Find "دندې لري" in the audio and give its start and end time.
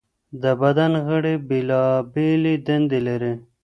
2.67-3.33